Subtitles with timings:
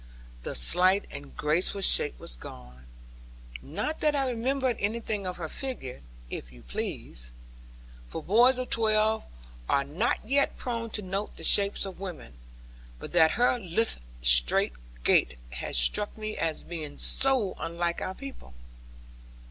[0.41, 2.87] The slight and graceful shape was gone;
[3.61, 7.29] not that I remembered anything of her figure, if you please;
[8.07, 9.23] for boys of twelve
[9.69, 12.33] are not yet prone to note the shapes of women;
[12.97, 18.55] but that her lithe straight gait had struck me as being so unlike our people.